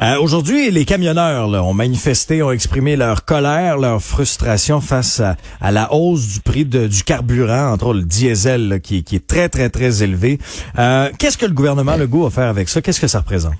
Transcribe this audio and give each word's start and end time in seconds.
Euh, 0.00 0.18
Aujourd'hui, 0.20 0.70
les 0.70 0.84
camionneurs 0.84 1.48
là, 1.48 1.62
ont 1.62 1.74
manifesté, 1.74 2.42
ont 2.42 2.52
exprimé 2.52 2.96
leur 2.96 3.24
colère, 3.24 3.76
leur 3.78 4.00
frustration 4.00 4.80
face 4.80 5.20
à, 5.20 5.70
la 5.70 5.92
hausse 5.92 6.34
du 6.34 6.40
prix 6.40 6.64
du 6.64 7.04
carburant, 7.04 7.72
entre 7.72 7.86
autres 7.86 7.98
le 8.00 8.04
diesel, 8.04 8.68
là, 8.68 8.78
qui, 8.78 8.98
est 8.98 9.26
très, 9.26 9.48
très, 9.48 9.68
très 9.68 10.02
élevé. 10.02 10.38
Euh, 10.78 11.10
Qu'est-ce 11.18 11.38
que 11.38 11.46
le 11.46 11.52
gouvernement 11.52 11.96
Legault 11.96 12.24
va 12.24 12.30
faire 12.30 12.48
avec 12.48 12.68
ça? 12.68 12.80
Qu'est-ce 12.80 13.00
que 13.00 13.06
ça 13.06 13.20
représente? 13.20 13.58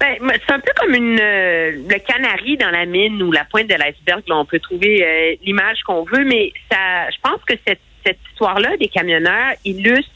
Ben, 0.00 0.16
c'est 0.20 0.52
un 0.52 0.58
peu 0.58 0.72
comme 0.80 0.94
une 0.94 1.20
euh, 1.20 1.70
le 1.88 1.98
canari 2.00 2.56
dans 2.56 2.70
la 2.70 2.86
mine 2.86 3.22
ou 3.22 3.30
la 3.30 3.44
pointe 3.44 3.68
de 3.68 3.74
l'iceberg. 3.74 4.22
On 4.30 4.44
peut 4.44 4.58
trouver 4.58 5.04
euh, 5.04 5.36
l'image 5.44 5.78
qu'on 5.86 6.02
veut, 6.04 6.24
mais 6.24 6.52
ça, 6.70 7.08
je 7.10 7.16
pense 7.22 7.40
que 7.46 7.54
cette, 7.66 7.80
cette 8.04 8.18
histoire-là 8.32 8.76
des 8.78 8.88
camionneurs 8.88 9.52
illustre 9.64 10.10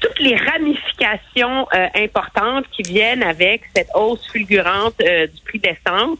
toutes 0.00 0.18
les 0.20 0.36
ramifications 0.36 1.66
euh, 1.74 1.86
importantes 1.96 2.64
qui 2.70 2.82
viennent 2.82 3.22
avec 3.22 3.62
cette 3.74 3.88
hausse 3.94 4.26
fulgurante 4.30 4.94
euh, 5.02 5.26
du 5.26 5.40
prix 5.42 5.58
d'essence 5.58 6.18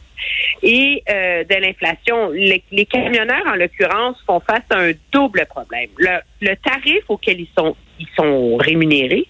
et 0.63 1.03
euh, 1.09 1.43
de 1.43 1.55
l'inflation. 1.55 2.29
Les, 2.31 2.63
les 2.71 2.85
camionneurs, 2.85 3.45
en 3.47 3.55
l'occurrence, 3.55 4.17
font 4.25 4.39
face 4.39 4.63
à 4.71 4.79
un 4.79 4.91
double 5.11 5.45
problème. 5.47 5.89
Le, 5.97 6.17
le 6.41 6.55
tarif 6.55 7.03
auquel 7.07 7.39
ils 7.41 7.49
sont, 7.57 7.75
ils 7.99 8.07
sont 8.15 8.57
rémunérés 8.57 9.27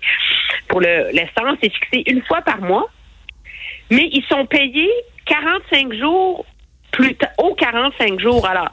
pour 0.68 0.80
le- 0.82 1.10
l'essence 1.12 1.58
est 1.62 1.70
fixé 1.74 2.04
une 2.08 2.22
fois 2.24 2.42
par 2.42 2.62
mois, 2.62 2.88
mais 3.90 4.10
ils 4.12 4.24
sont 4.30 4.46
payés 4.46 4.92
45 5.26 5.94
jours 5.94 6.46
plus 6.92 7.16
tard, 7.16 7.30
aux 7.38 7.54
45 7.56 8.20
jours. 8.20 8.46
Alors, 8.48 8.70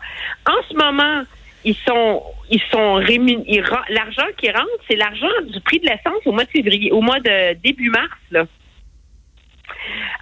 en 0.49 0.63
ce 0.69 0.75
moment, 0.77 1.23
ils 1.65 1.77
sont 1.87 2.23
ils 2.51 2.63
sont 2.71 3.01
rémun- 3.01 3.45
ils 3.47 3.63
ren- 3.63 3.85
l'argent 3.89 4.27
qui 4.37 4.51
rentre, 4.51 4.69
c'est 4.89 4.97
l'argent 4.97 5.29
du 5.47 5.61
prix 5.61 5.81
de 5.81 5.87
l'essence 5.87 6.25
au 6.27 6.33
mois 6.33 6.45
de 6.45 6.51
février, 6.51 6.93
au 6.93 7.01
mois 7.01 7.21
de 7.21 7.55
début 7.55 7.91
mars 7.91 8.11
là. 8.31 8.45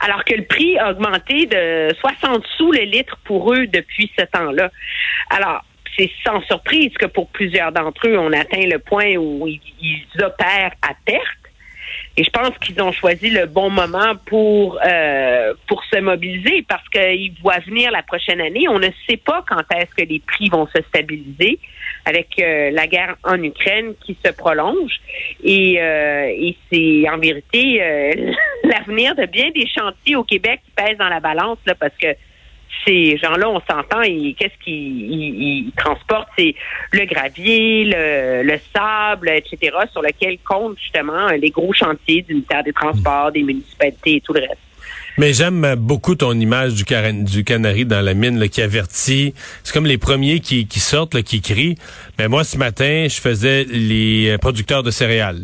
Alors 0.01 0.25
que 0.25 0.35
le 0.35 0.45
prix 0.45 0.79
a 0.79 0.91
augmenté 0.91 1.47
de 1.47 1.95
60 2.01 2.45
sous 2.57 2.73
le 2.73 2.81
litre 2.81 3.19
pour 3.25 3.53
eux 3.53 3.67
depuis 3.67 4.11
ce 4.19 4.25
temps-là. 4.25 4.71
Alors, 5.31 5.65
c'est 5.97 6.11
sans 6.25 6.41
surprise 6.43 6.93
que 6.95 7.07
pour 7.07 7.29
plusieurs 7.29 7.71
d'entre 7.71 8.09
eux, 8.09 8.19
on 8.19 8.33
atteint 8.33 8.67
le 8.67 8.79
point 8.79 9.15
où 9.17 9.47
ils, 9.47 9.61
ils 9.81 10.25
opèrent 10.25 10.73
à 10.83 10.95
perte. 11.05 11.23
Et 12.17 12.25
je 12.25 12.31
pense 12.31 12.57
qu'ils 12.59 12.81
ont 12.83 12.93
choisi 12.93 13.31
le 13.31 13.47
bon 13.47 13.71
moment 13.71 14.15
pour 14.27 14.79
euh, 14.85 15.55
pour 15.67 15.83
se 15.85 15.99
mobiliser 16.01 16.65
parce 16.69 16.87
qu'ils 16.89 17.35
voient 17.43 17.61
venir 17.61 17.91
la 17.91 18.03
prochaine 18.03 18.41
année. 18.41 18.69
On 18.69 18.79
ne 18.79 18.91
sait 19.09 19.17
pas 19.17 19.45
quand 19.49 19.63
est-ce 19.75 19.95
que 19.95 20.09
les 20.09 20.21
prix 20.21 20.49
vont 20.49 20.67
se 20.67 20.83
stabiliser 20.89 21.59
avec 22.05 22.29
euh, 22.39 22.71
la 22.71 22.87
guerre 22.87 23.17
en 23.25 23.43
Ukraine 23.43 23.95
qui 24.05 24.17
se 24.25 24.33
prolonge. 24.33 25.01
Et, 25.43 25.81
euh, 25.81 26.27
et 26.27 26.57
c'est 26.71 27.09
en 27.09 27.19
vérité 27.19 27.83
euh, 27.83 28.33
l'avenir 28.65 29.15
de 29.15 29.27
bien 29.27 29.51
des 29.51 29.67
chantiers 29.67 30.17
au 30.17 30.25
Québec 30.25 30.61
qui 30.65 30.71
pèse 30.73 30.99
dans 30.99 31.09
la 31.09 31.21
balance 31.21 31.59
là 31.67 31.75
parce 31.75 31.97
que 31.97 32.09
ces 32.85 33.17
gens-là, 33.19 33.49
on 33.49 33.61
s'entend, 33.61 34.03
et 34.03 34.35
qu'est-ce 34.39 34.63
qu'ils 34.65 34.73
ils- 35.13 35.67
ils 35.67 35.73
transportent? 35.77 36.29
C'est 36.37 36.55
le 36.93 37.05
gravier, 37.05 37.85
le, 37.85 38.43
le 38.43 38.59
sable, 38.75 39.29
etc., 39.31 39.77
sur 39.93 40.03
lequel 40.03 40.39
comptent 40.45 40.79
justement 40.81 41.29
les 41.29 41.51
gros 41.51 41.73
chantiers 41.73 42.23
du 42.23 42.35
ministère 42.35 42.65
des 42.65 42.73
Transports, 42.73 43.31
des 43.33 43.43
municipalités 43.43 44.17
et 44.17 44.21
tout 44.21 44.33
le 44.33 44.41
reste. 44.41 44.59
Mais 45.19 45.35
j'aime 45.35 45.75
beaucoup 45.77 46.15
ton 46.15 46.33
image 46.33 46.73
du, 46.75 46.85
cara- 46.85 47.13
du 47.13 47.45
canari 47.45 47.85
dans 47.85 48.01
la 48.01 48.15
mine 48.15 48.39
là, 48.39 48.49
qui 48.49 48.63
avertit. 48.63 49.35
C'est 49.63 49.73
comme 49.75 49.85
les 49.87 49.99
premiers 49.99 50.41
qui, 50.41 50.67
qui 50.67 50.81
sortent, 50.81 51.13
là, 51.15 51.23
qui 51.23 51.43
crient. 51.43 51.77
Mais 52.19 52.29
moi, 52.29 52.45
ce 52.45 52.57
matin, 52.57 53.07
je 53.11 53.21
faisais 53.21 53.65
les 53.65 54.37
producteurs 54.41 54.83
de 54.83 54.91
céréales. 54.91 55.43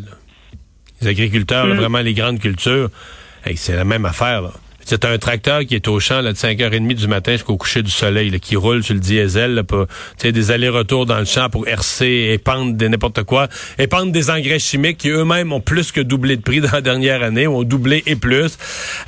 Les 1.02 1.08
agriculteurs, 1.08 1.66
là, 1.66 1.74
vraiment 1.74 2.00
les 2.00 2.14
grandes 2.14 2.40
cultures. 2.40 2.88
Hey, 3.44 3.56
c'est 3.58 3.76
la 3.76 3.84
même 3.84 4.06
affaire. 4.06 4.40
Là. 4.42 4.52
C'est 4.88 5.04
un 5.04 5.18
tracteur 5.18 5.66
qui 5.66 5.74
est 5.74 5.86
au 5.86 6.00
champ 6.00 6.22
là, 6.22 6.32
de 6.32 6.38
5h30 6.38 6.94
du 6.94 7.08
matin 7.08 7.32
jusqu'au 7.32 7.58
coucher 7.58 7.82
du 7.82 7.90
soleil, 7.90 8.30
là, 8.30 8.38
qui 8.38 8.56
roule 8.56 8.82
sur 8.82 8.94
le 8.94 9.00
diesel, 9.00 9.56
là, 9.56 9.62
pour, 9.62 9.84
des 10.22 10.50
allers-retours 10.50 11.04
dans 11.04 11.18
le 11.18 11.26
champ 11.26 11.50
pour 11.50 11.68
hercer, 11.68 12.30
épandre 12.32 12.72
des 12.72 12.88
n'importe 12.88 13.22
quoi, 13.24 13.48
épandre 13.78 14.12
des 14.12 14.30
engrais 14.30 14.58
chimiques 14.58 14.96
qui 14.96 15.10
eux-mêmes 15.10 15.52
ont 15.52 15.60
plus 15.60 15.92
que 15.92 16.00
doublé 16.00 16.38
de 16.38 16.40
prix 16.40 16.60
dans 16.62 16.72
la 16.72 16.80
dernière 16.80 17.22
année, 17.22 17.46
ont 17.46 17.64
doublé 17.64 18.02
et 18.06 18.16
plus. 18.16 18.56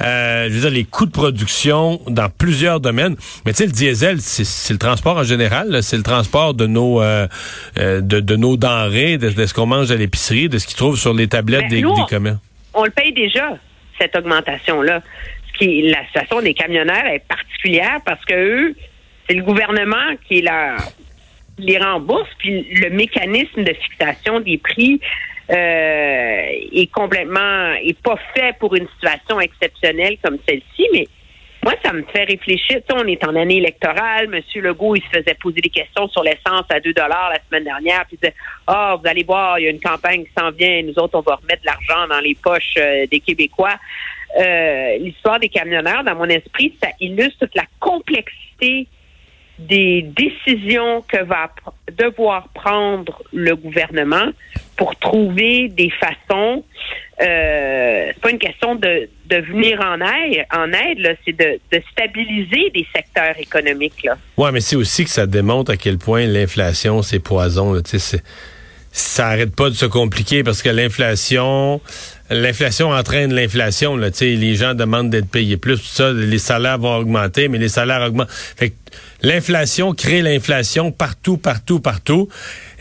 Euh, 0.02 0.48
je 0.50 0.52
veux 0.52 0.60
dire, 0.60 0.70
les 0.70 0.84
coûts 0.84 1.06
de 1.06 1.12
production 1.12 1.98
dans 2.08 2.28
plusieurs 2.28 2.80
domaines. 2.80 3.16
Mais 3.46 3.52
tu 3.54 3.62
sais, 3.62 3.66
le 3.66 3.72
diesel, 3.72 4.20
c'est 4.20 4.74
le 4.74 4.78
transport 4.78 5.16
en 5.16 5.24
général, 5.24 5.82
c'est 5.82 5.96
le 5.96 6.02
transport 6.02 6.52
de 6.52 6.66
nos 6.66 7.00
euh, 7.00 7.26
euh, 7.78 8.02
de, 8.02 8.20
de 8.20 8.36
nos 8.36 8.58
denrées, 8.58 9.16
de, 9.16 9.30
de 9.30 9.46
ce 9.46 9.54
qu'on 9.54 9.64
mange 9.64 9.90
à 9.90 9.96
l'épicerie, 9.96 10.50
de 10.50 10.58
ce 10.58 10.66
qu'ils 10.66 10.76
trouvent 10.76 10.98
sur 10.98 11.14
les 11.14 11.26
tablettes 11.26 11.62
Ben, 11.62 11.70
des, 11.70 11.80
nous, 11.80 11.94
des 11.94 12.02
commerces. 12.06 12.36
On 12.74 12.84
le 12.84 12.90
paye 12.90 13.14
déjà, 13.14 13.56
cette 13.98 14.14
augmentation-là. 14.14 15.00
La 15.60 16.04
situation 16.06 16.40
des 16.40 16.54
camionneurs 16.54 17.06
est 17.06 17.26
particulière 17.26 17.98
parce 18.04 18.24
que 18.24 18.34
eux, 18.34 18.74
c'est 19.28 19.34
le 19.34 19.42
gouvernement 19.42 20.16
qui 20.26 20.42
leur 20.42 20.78
les 21.58 21.78
rembourse, 21.78 22.28
puis 22.38 22.62
le 22.72 22.88
mécanisme 22.88 23.62
de 23.62 23.74
fixation 23.74 24.40
des 24.40 24.56
prix 24.56 24.98
euh, 25.50 26.42
est 26.72 26.90
complètement 26.90 27.74
est 27.74 28.00
pas 28.00 28.18
fait 28.34 28.56
pour 28.58 28.74
une 28.74 28.88
situation 28.94 29.40
exceptionnelle 29.40 30.16
comme 30.22 30.38
celle-ci, 30.48 30.86
mais 30.92 31.06
moi, 31.62 31.74
ça 31.84 31.92
me 31.92 32.02
fait 32.04 32.24
réfléchir. 32.24 32.80
On 32.94 33.06
est 33.06 33.22
en 33.22 33.36
année 33.36 33.58
électorale. 33.58 34.28
Monsieur 34.28 34.62
Legault, 34.62 34.96
il 34.96 35.02
se 35.02 35.08
faisait 35.08 35.34
poser 35.34 35.60
des 35.60 35.68
questions 35.68 36.08
sur 36.08 36.22
l'essence 36.22 36.64
à 36.70 36.80
2 36.80 36.94
dollars 36.94 37.30
la 37.30 37.38
semaine 37.46 37.64
dernière. 37.64 38.06
Puis 38.06 38.16
il 38.16 38.20
disait, 38.20 38.34
ah, 38.66 38.96
vous 38.98 39.06
allez 39.06 39.24
voir, 39.24 39.58
il 39.58 39.64
y 39.64 39.66
a 39.66 39.70
une 39.70 39.80
campagne 39.80 40.24
qui 40.24 40.30
s'en 40.38 40.50
vient. 40.52 40.82
Nous 40.82 40.98
autres, 40.98 41.18
on 41.18 41.20
va 41.20 41.34
remettre 41.34 41.60
de 41.60 41.66
l'argent 41.66 42.08
dans 42.08 42.20
les 42.20 42.34
poches 42.34 42.76
euh, 42.78 43.06
des 43.10 43.20
Québécois. 43.20 43.76
Euh, 44.38 44.98
L'histoire 44.98 45.40
des 45.40 45.48
camionneurs, 45.48 46.04
dans 46.04 46.14
mon 46.14 46.26
esprit, 46.26 46.74
ça 46.82 46.90
illustre 47.00 47.46
toute 47.46 47.54
la 47.54 47.64
complexité 47.78 48.86
des 49.60 50.02
décisions 50.02 51.02
que 51.02 51.22
va 51.22 51.50
devoir 51.98 52.48
prendre 52.48 53.22
le 53.32 53.54
gouvernement 53.56 54.30
pour 54.76 54.96
trouver 54.96 55.68
des 55.68 55.90
façons. 55.90 56.64
Euh, 57.20 58.10
c'est 58.14 58.20
pas 58.20 58.30
une 58.30 58.38
question 58.38 58.74
de, 58.76 59.08
de 59.26 59.36
venir 59.36 59.80
en 59.80 60.00
aide, 60.00 60.46
en 60.54 60.72
aide, 60.72 61.16
c'est 61.24 61.36
de, 61.36 61.60
stabiliser 61.92 62.70
des 62.70 62.86
secteurs 62.94 63.38
économiques. 63.38 64.02
Là. 64.04 64.16
Ouais, 64.38 64.50
mais 64.52 64.60
c'est 64.60 64.76
aussi 64.76 65.04
que 65.04 65.10
ça 65.10 65.26
démontre 65.26 65.72
à 65.72 65.76
quel 65.76 65.98
point 65.98 66.24
l'inflation, 66.26 67.02
c'est 67.02 67.20
poison. 67.20 67.80
ça 68.92 69.26
arrête 69.26 69.54
pas 69.54 69.68
de 69.68 69.74
se 69.74 69.86
compliquer 69.86 70.42
parce 70.42 70.62
que 70.62 70.70
l'inflation, 70.70 71.82
l'inflation 72.30 72.90
entraîne 72.90 73.34
l'inflation. 73.34 73.96
Les 73.96 74.54
gens 74.54 74.74
demandent 74.74 75.10
d'être 75.10 75.28
payés 75.28 75.56
plus, 75.56 75.78
tout 75.78 75.86
ça, 75.86 76.12
les 76.12 76.38
salaires 76.38 76.78
vont 76.78 76.96
augmenter, 76.96 77.48
mais 77.48 77.58
les 77.58 77.68
salaires 77.68 78.02
augmentent. 78.02 78.30
L'inflation 79.22 79.92
crée 79.94 80.22
l'inflation 80.22 80.92
partout, 80.92 81.36
partout, 81.36 81.80
partout. 81.80 82.28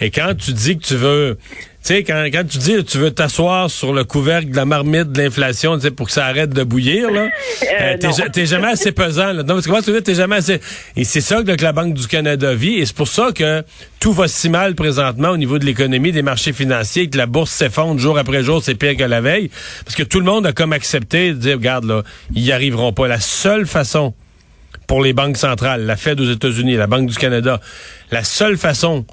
Et 0.02 0.10
quand 0.12 0.34
tu 0.38 0.54
dis 0.54 0.78
que 0.78 0.84
tu 0.86 0.96
veux, 0.96 1.38
tu 1.52 1.60
sais, 1.82 2.04
quand, 2.04 2.26
quand 2.32 2.44
tu 2.48 2.58
dis 2.58 2.74
que 2.76 2.82
tu 2.82 2.98
veux 2.98 3.12
t'asseoir 3.12 3.70
sur 3.70 3.94
le 3.94 4.04
couvercle 4.04 4.52
de 4.52 4.56
la 4.56 4.66
marmite 4.66 5.12
de 5.12 5.22
l'inflation, 5.22 5.76
tu 5.76 5.84
sais, 5.84 5.92
pour 5.92 6.08
que 6.08 6.14
ça 6.14 6.26
arrête 6.26 6.50
de 6.52 6.64
bouillir, 6.64 7.12
là, 7.12 7.28
euh, 7.82 7.98
ja- 8.16 8.30
t'es 8.30 8.46
jamais 8.46 8.70
assez 8.70 8.92
pesant. 8.92 9.34
Là. 9.34 9.44
Non, 9.44 9.56
parce 9.56 9.66
que 9.66 9.72
moi, 9.72 9.82
tu 9.82 9.92
veux 9.92 10.02
t'es 10.02 10.16
jamais 10.16 10.38
assez. 10.38 10.60
Et 10.96 11.04
c'est 11.04 11.22
ça 11.22 11.44
que 11.44 11.52
la 11.64 11.72
Banque 11.74 11.94
du 11.94 12.08
Canada 12.08 12.54
vit, 12.54 12.76
et 12.76 12.86
c'est 12.86 12.96
pour 12.96 13.08
ça 13.08 13.32
que 13.34 13.64
tout 14.00 14.14
va 14.14 14.28
si 14.30 14.50
mal 14.50 14.76
présentement 14.76 15.30
au 15.30 15.38
niveau 15.38 15.60
de 15.60 15.66
l'économie, 15.66 16.12
des 16.14 16.22
marchés 16.22 16.54
financiers, 16.54 17.10
que 17.10 17.18
la 17.18 17.26
bourse 17.26 17.52
s'effondre 17.52 18.00
jour 18.00 18.18
après 18.18 18.44
jour, 18.44 18.64
c'est 18.64 18.76
pire 18.76 18.96
que 18.96 19.04
la 19.04 19.20
veille, 19.22 19.50
parce 19.84 19.96
que 19.96 20.04
tout 20.04 20.20
le 20.20 20.26
monde 20.26 20.46
a 20.48 20.54
comme 20.54 20.72
accepté 20.74 21.30
de 21.34 21.38
dire, 21.38 21.56
regarde 21.58 21.86
là, 21.86 22.04
ils 22.34 22.44
y 22.46 22.52
arriveront 22.54 22.94
pas. 22.94 23.08
La 23.08 23.20
seule 23.20 23.66
façon 23.66 24.14
pour 24.90 25.04
les 25.04 25.14
banques 25.14 25.38
centrales, 25.38 25.86
la 25.86 25.96
Fed 25.96 26.20
aux 26.20 26.32
États-Unis, 26.32 26.76
la 26.76 26.88
Banque 26.88 27.08
du 27.08 27.16
Canada, 27.16 27.62
la 28.10 28.24
seule 28.24 28.58
façon 28.58 29.06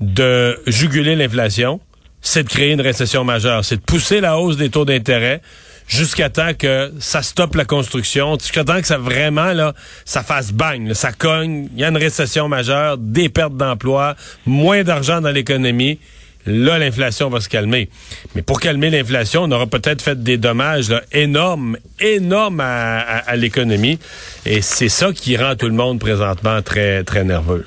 de 0.00 0.58
juguler 0.66 1.14
l'inflation, 1.14 1.80
c'est 2.20 2.42
de 2.42 2.48
créer 2.48 2.72
une 2.72 2.80
récession 2.80 3.22
majeure, 3.22 3.64
c'est 3.64 3.76
de 3.76 3.82
pousser 3.82 4.20
la 4.20 4.36
hausse 4.36 4.56
des 4.56 4.68
taux 4.68 4.84
d'intérêt 4.84 5.40
jusqu'à 5.86 6.28
temps 6.28 6.54
que 6.58 6.92
ça 6.98 7.22
stoppe 7.22 7.54
la 7.54 7.64
construction, 7.64 8.36
jusqu'à 8.36 8.64
temps 8.64 8.80
que 8.80 8.86
ça 8.88 8.98
vraiment 8.98 9.52
là, 9.52 9.74
ça 10.04 10.24
fasse 10.24 10.52
bang, 10.52 10.92
ça 10.92 11.12
cogne, 11.12 11.68
il 11.72 11.80
y 11.80 11.84
a 11.84 11.88
une 11.88 11.96
récession 11.96 12.48
majeure, 12.48 12.98
des 12.98 13.28
pertes 13.28 13.56
d'emplois, 13.56 14.16
moins 14.44 14.82
d'argent 14.82 15.20
dans 15.20 15.30
l'économie. 15.30 16.00
Là, 16.46 16.78
l'inflation 16.78 17.28
va 17.30 17.40
se 17.40 17.48
calmer. 17.48 17.88
Mais 18.34 18.42
pour 18.42 18.60
calmer 18.60 18.90
l'inflation, 18.90 19.42
on 19.44 19.50
aura 19.52 19.66
peut-être 19.66 20.02
fait 20.02 20.22
des 20.22 20.38
dommages 20.38 20.92
énormes, 21.12 21.76
énormes 22.00 22.60
à, 22.60 22.98
à- 22.98 23.18
à 23.30 23.36
l'économie. 23.36 23.98
Et 24.44 24.60
c'est 24.62 24.88
ça 24.88 25.12
qui 25.12 25.36
rend 25.36 25.54
tout 25.56 25.66
le 25.68 25.74
monde 25.74 26.00
présentement 26.00 26.60
très, 26.62 27.04
très 27.04 27.24
nerveux. 27.24 27.66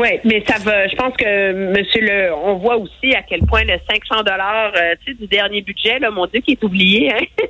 Oui, 0.00 0.08
mais 0.24 0.44
ça 0.46 0.58
va. 0.58 0.86
Je 0.86 0.94
pense 0.94 1.16
que 1.16 1.72
Monsieur 1.76 2.00
le, 2.00 2.32
on 2.32 2.56
voit 2.56 2.76
aussi 2.76 3.14
à 3.16 3.22
quel 3.22 3.40
point 3.40 3.62
le 3.64 3.74
500 3.90 4.22
dollars 4.22 4.72
euh, 4.76 4.94
du 5.06 5.26
dernier 5.26 5.62
budget, 5.62 5.98
là, 5.98 6.10
mon 6.10 6.26
Dieu, 6.26 6.40
qui 6.40 6.52
est 6.52 6.64
oublié. 6.64 7.12
Hein? 7.12 7.24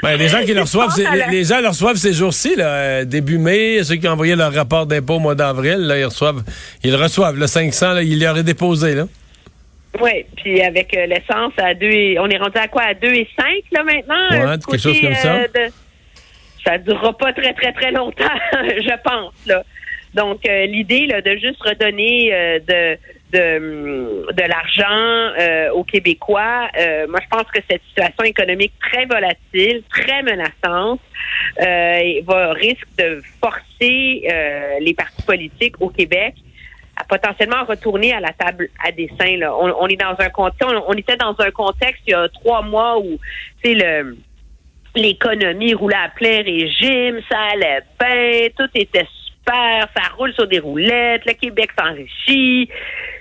Ben, 0.00 0.16
les 0.16 0.28
gens 0.28 0.44
qui 0.44 0.54
le 0.54 0.60
reçoivent, 0.60 0.92
les, 0.96 1.42
gens 1.42 1.60
le 1.60 1.66
reçoivent 1.66 1.96
ces 1.96 2.12
jours-ci, 2.12 2.54
là, 2.54 2.66
euh, 2.66 3.04
début 3.04 3.36
mai, 3.36 3.82
ceux 3.82 3.96
qui 3.96 4.06
ont 4.06 4.12
envoyé 4.12 4.36
leur 4.36 4.52
rapport 4.52 4.86
d'impôt 4.86 5.14
au 5.14 5.18
mois 5.18 5.34
d'avril, 5.34 5.78
là, 5.78 5.98
ils 5.98 6.04
reçoivent, 6.04 6.44
ils 6.84 6.94
reçoivent 6.94 7.36
le 7.36 7.48
500, 7.48 7.94
là, 7.94 8.02
ils 8.04 8.22
l'auraient 8.22 8.44
déposé, 8.44 8.94
là. 8.94 9.06
Oui, 10.00 10.24
puis 10.36 10.62
avec 10.62 10.96
euh, 10.96 11.06
l'essence 11.06 11.52
à 11.56 11.74
2 11.74 11.86
et, 11.86 12.18
on 12.20 12.28
est 12.28 12.38
rendu 12.38 12.58
à 12.58 12.68
quoi 12.68 12.82
à 12.82 12.94
2 12.94 13.08
et 13.08 13.28
5 13.36 13.46
là 13.72 13.82
maintenant? 13.82 14.28
Ouais, 14.30 14.58
quelque 14.58 14.80
chose 14.80 15.00
comme 15.00 15.14
ça. 15.14 15.40
ça 16.64 16.78
durera 16.78 17.12
pas 17.18 17.32
très 17.32 17.52
très 17.54 17.72
très 17.72 17.90
longtemps, 17.90 18.24
je 18.52 19.02
pense 19.02 19.34
là. 19.46 19.64
Donc, 20.14 20.46
euh, 20.48 20.66
l'idée 20.66 21.06
de 21.06 21.36
juste 21.36 21.62
redonner 21.62 22.32
euh, 22.32 22.58
de, 22.60 22.98
de, 23.32 24.32
de 24.32 24.42
l'argent 24.48 25.34
euh, 25.38 25.70
aux 25.72 25.84
Québécois, 25.84 26.68
moi, 27.08 27.20
je 27.22 27.28
pense 27.30 27.50
que 27.52 27.60
cette 27.70 27.82
situation 27.88 28.24
économique 28.24 28.72
très 28.80 29.04
volatile, 29.06 29.82
très 29.90 30.22
menaçante, 30.22 31.00
va 31.58 32.52
risque 32.52 32.88
de 32.98 33.20
forcer 33.40 34.28
les 34.80 34.94
partis 34.94 35.22
politiques 35.22 35.80
au 35.80 35.88
Québec 35.88 36.34
à 36.96 37.04
potentiellement 37.04 37.64
retourner 37.64 38.12
à 38.12 38.20
la 38.20 38.32
table 38.32 38.68
à 38.84 38.90
dessin. 38.90 39.36
Là. 39.36 39.54
On, 39.56 39.86
est 39.86 39.96
dans 39.96 40.16
un 40.18 40.30
on, 40.88 40.92
était 40.94 41.16
dans 41.16 41.34
un 41.38 41.50
contexte 41.50 42.02
il 42.06 42.10
y 42.10 42.14
a 42.14 42.28
trois 42.28 42.62
mois 42.62 42.98
où, 42.98 43.18
le 43.64 44.16
l'économie 44.96 45.74
roulait 45.74 45.96
à 45.96 46.08
plein 46.08 46.42
régime, 46.42 47.20
ça 47.30 47.38
allait 47.52 47.82
bien, 48.00 48.48
tout 48.56 48.68
était 48.74 49.06
ça 49.54 50.02
roule 50.16 50.32
sur 50.34 50.46
des 50.46 50.58
roulettes, 50.58 51.22
le 51.26 51.32
Québec 51.32 51.70
s'enrichit. 51.78 52.68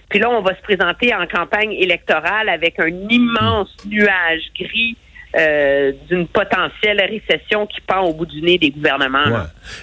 Puis 0.09 0.19
là, 0.19 0.29
on 0.29 0.41
va 0.41 0.55
se 0.55 0.61
présenter 0.61 1.13
en 1.13 1.27
campagne 1.27 1.73
électorale 1.73 2.49
avec 2.49 2.79
un 2.79 2.89
immense 3.09 3.75
nuage 3.85 4.43
gris 4.57 4.95
euh, 5.37 5.91
d'une 6.09 6.27
potentielle 6.27 7.01
récession 7.01 7.67
qui 7.67 7.81
pend 7.81 8.01
au 8.01 8.13
bout 8.13 8.25
du 8.25 8.41
nez 8.41 8.57
des 8.57 8.69
gouvernements. 8.69 9.25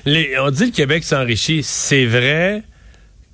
on 0.06 0.50
dit 0.50 0.66
le 0.66 0.74
Québec 0.74 1.04
s'enrichit, 1.04 1.62
c'est 1.62 2.06
vrai 2.06 2.62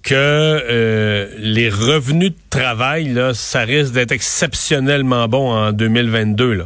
que 0.02 0.14
euh, 0.14 1.28
les 1.38 1.68
revenus 1.68 2.30
de 2.30 2.36
travail, 2.48 3.08
là, 3.08 3.34
ça 3.34 3.60
risque 3.60 3.92
d'être 3.92 4.12
exceptionnellement 4.12 5.28
bon 5.28 5.50
en 5.50 5.72
2022. 5.72 6.54
Là. 6.54 6.64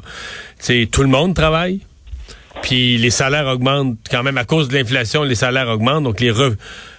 tout 0.90 1.02
le 1.02 1.08
monde 1.08 1.34
travaille. 1.34 1.80
Puis 2.64 2.96
les 2.96 3.10
salaires 3.10 3.46
augmentent 3.46 3.98
quand 4.10 4.22
même 4.22 4.38
à 4.38 4.44
cause 4.44 4.68
de 4.68 4.74
l'inflation, 4.74 5.22
les 5.22 5.34
salaires 5.34 5.68
augmentent, 5.68 6.04
donc 6.04 6.20
les 6.20 6.30
re... 6.30 6.54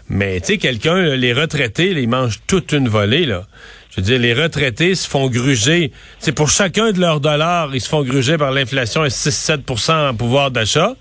Mais 0.08 0.40
tu 0.40 0.46
sais, 0.46 0.58
quelqu'un, 0.60 1.16
les 1.16 1.34
retraités, 1.34 1.90
ils 1.90 2.08
mangent 2.08 2.42
toute 2.46 2.72
une 2.72 2.88
volée, 2.88 3.26
là. 3.26 3.48
Je 3.90 3.96
veux 4.00 4.06
dire, 4.06 4.20
les 4.20 4.36
retraités 4.36 4.94
se 4.94 5.08
font 5.08 5.28
gruger. 5.28 5.92
C'est 6.20 6.34
pour 6.34 6.52
chacun 6.52 6.92
de 6.92 7.00
leurs 7.00 7.20
dollars, 7.20 7.74
ils 7.74 7.82
se 7.82 7.90
font 7.90 8.04
gruger 8.04 8.38
par 8.38 8.52
l'inflation 8.52 9.02
à 9.02 9.08
6-7% 9.08 10.10
en 10.10 10.14
pouvoir 10.14 10.52
d'achat. 10.52 10.94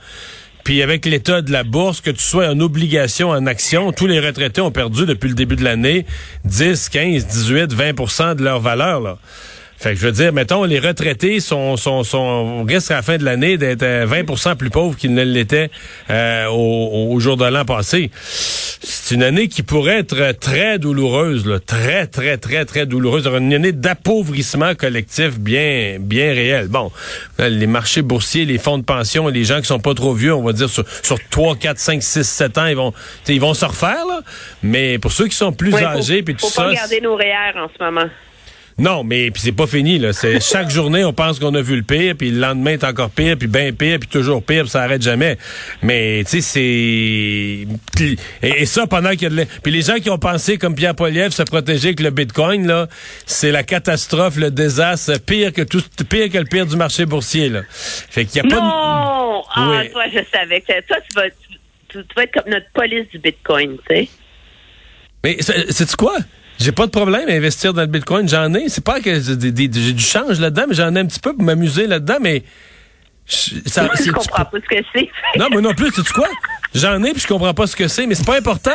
Puis 0.65 0.81
avec 0.81 1.05
l'état 1.05 1.43
de 1.43 1.53
la 1.53 1.63
bourse, 1.63 2.01
que 2.01 2.11
tu 2.11 2.23
sois 2.23 2.49
en 2.49 2.59
obligation, 2.61 3.29
en 3.29 3.45
action, 3.45 3.93
tous 3.93 4.07
les 4.07 4.19
retraités 4.19 4.63
ont 4.63 4.71
perdu 4.71 5.05
depuis 5.05 5.29
le 5.29 5.35
début 5.35 5.57
de 5.57 5.65
l'année 5.65 6.07
10, 6.47 6.89
15, 6.89 7.27
18, 7.27 7.75
20% 7.75 8.37
de 8.37 8.43
leur 8.43 8.61
valeur. 8.61 9.01
Là. 9.03 9.19
Fait 9.77 9.91
que 9.91 10.01
je 10.01 10.07
veux 10.07 10.13
dire, 10.13 10.33
mettons, 10.33 10.65
les 10.65 10.79
retraités 10.79 11.41
sont, 11.41 11.77
sont, 11.77 12.05
sont 12.05 12.19
on 12.19 12.65
risque 12.65 12.91
à 12.91 12.97
la 12.97 13.03
fin 13.03 13.19
de 13.19 13.25
l'année 13.25 13.59
d'être 13.59 13.83
20% 13.85 14.49
euh, 14.49 14.55
plus 14.55 14.71
pauvres 14.71 14.97
qu'ils 14.97 15.13
ne 15.13 15.23
l'étaient 15.23 15.71
euh, 16.11 16.47
au, 16.49 17.19
jour 17.21 17.37
de 17.37 17.45
l'an 17.45 17.65
passé. 17.65 18.11
C'est 18.15 19.15
une 19.15 19.23
année 19.23 19.49
qui 19.49 19.63
pourrait 19.63 19.99
être 19.99 20.33
très 20.39 20.79
douloureuse, 20.79 21.47
là, 21.47 21.59
très, 21.59 22.07
très, 22.07 22.39
très, 22.39 22.65
très 22.65 22.87
douloureuse. 22.87 23.27
Une 23.27 23.53
année 23.53 23.73
d'appauvrissement 23.73 24.75
collectif 24.75 25.39
bien, 25.39 25.97
bien 26.01 26.33
réel. 26.33 26.69
Bon, 26.69 26.91
les 27.39 27.67
marchés 27.67 28.03
boursiers, 28.03 28.45
les 28.45 28.59
fonds 28.59 28.79
de 28.79 28.85
pension, 28.85 29.29
les 29.29 29.45
gens 29.45 29.61
qui 29.61 29.67
sont 29.67 29.81
pas 29.81 29.95
trop 29.95 30.15
vieux, 30.15 30.35
on 30.35 30.43
va 30.43 30.53
dire 30.53 30.69
sur, 30.69 30.85
sur 31.03 31.19
3, 31.31 31.57
4, 31.57 31.79
5, 31.79 32.03
6, 32.03 32.23
7 32.23 32.59
ans, 32.59 32.67
ils 32.67 32.77
vont, 32.77 32.93
ils 33.29 33.41
vont 33.41 33.55
se 33.55 33.65
refaire, 33.65 34.07
là. 34.07 34.21
Mais 34.63 34.99
pour 34.99 35.13
ceux 35.13 35.27
qui 35.27 35.37
sont 35.37 35.53
plus 35.53 35.75
âgés, 35.75 36.23
puis 36.23 36.35
tout 36.35 36.47
faut 36.47 36.53
ça. 36.53 36.63
Faut 36.63 36.69
pas 36.69 36.75
garder 36.75 37.01
nos 37.01 37.17
REER 37.17 37.59
en 37.59 37.69
ce 37.69 37.85
moment. 37.85 38.09
Non, 38.77 39.05
mais 39.05 39.31
puis 39.31 39.41
c'est 39.41 39.53
pas 39.53 39.67
fini 39.67 39.99
là. 39.99 40.13
C'est 40.13 40.41
chaque 40.53 40.71
journée 40.71 41.05
on 41.05 41.13
pense 41.13 41.39
qu'on 41.39 41.55
a 41.55 41.61
vu 41.61 41.77
le 41.77 41.83
pire, 41.83 42.15
puis 42.17 42.31
le 42.31 42.41
lendemain 42.41 42.73
est 42.73 42.85
encore 42.85 43.11
pire, 43.11 43.37
puis 43.39 43.47
bien 43.47 43.73
pire, 43.73 43.99
puis 44.01 44.09
toujours 44.09 44.43
pire, 44.45 44.63
puis 44.63 44.71
ça 44.71 44.83
arrête 44.83 45.03
jamais. 45.03 45.39
Mais 45.83 46.25
tu 46.25 46.41
sais 46.41 46.41
c'est 46.41 47.67
et, 48.43 48.67
ça 48.67 48.87
pendant 48.87 49.11
qu'il 49.11 49.23
y 49.23 49.27
a 49.27 49.31
de 49.31 49.51
puis 49.63 49.73
les 49.73 49.83
gens 49.83 49.97
qui 49.97 50.11
ont 50.11 50.19
pensé 50.19 50.59
comme 50.59 50.75
Pierre 50.75 50.95
Poliev 50.95 51.31
se 51.31 51.43
protéger 51.43 51.89
avec 51.89 52.01
le 52.01 52.11
Bitcoin 52.11 52.67
là, 52.67 52.89
c'est 53.27 53.53
la 53.53 53.63
catastrophe, 53.63 54.37
le 54.37 54.51
désastre, 54.51 55.21
pire 55.21 55.53
que 55.53 55.63
tout, 55.63 55.83
pire 56.09 56.31
que 56.31 56.39
le 56.39 56.47
pire 56.47 56.67
du 56.67 56.77
marché 56.77 57.07
boursier 57.07 57.49
là. 57.49 57.63
Fait 57.71 58.25
qu'il 58.25 58.43
y 58.43 58.47
a 58.47 58.49
pas. 58.49 58.61
Non, 58.61 59.45
ah 59.55 59.83
toi 59.93 60.05
je 60.13 60.21
savais 60.33 60.61
que 60.61 60.87
toi 60.87 60.97
tu 61.09 61.15
vas 61.15 61.29
tu, 61.31 62.05
tu 62.05 62.15
vas 62.17 62.25
être 62.25 62.33
comme 62.33 62.51
notre 62.51 62.71
police 62.73 63.09
du 63.11 63.19
Bitcoin, 63.19 63.77
tu 63.89 63.95
sais. 63.95 64.09
Mais 65.23 65.39
c'est 65.41 65.97
quoi? 65.97 66.17
J'ai 66.59 66.73
pas 66.73 66.87
de 66.87 66.91
problème 66.91 67.29
à 67.29 67.33
investir 67.33 67.75
dans 67.75 67.83
le 67.83 67.89
Bitcoin. 67.89 68.29
J'en 68.29 68.53
ai. 68.55 68.69
C'est 68.69 68.85
pas 68.85 69.01
que 69.01 69.21
j'ai 69.21 69.69
du 69.69 70.01
change 70.03 70.41
là-dedans, 70.41 70.65
mais 70.69 70.75
j'en 70.75 70.95
ai 70.95 71.01
un 71.01 71.07
petit 71.07 71.21
peu 71.21 71.33
pour 71.35 71.43
m'amuser 71.43 71.87
là-dedans, 71.87 72.19
mais. 72.21 72.43
Ça, 73.27 73.89
je 73.99 74.11
comprends 74.11 74.45
pas 74.45 74.59
ce 74.59 74.77
que 74.77 74.85
c'est. 74.95 75.09
non, 75.39 75.47
mais 75.51 75.63
non 75.63 75.73
plus, 75.75 75.91
sais-tu 75.91 76.13
quoi? 76.13 76.29
J'en 76.75 77.03
ai 77.03 77.13
puis 77.13 77.23
je 77.23 77.27
comprends 77.27 77.55
pas 77.55 77.67
ce 77.67 77.75
que 77.75 77.89
c'est, 77.89 78.07
mais 78.07 78.15
c'est 78.15 78.27
pas 78.27 78.37
important. 78.37 78.71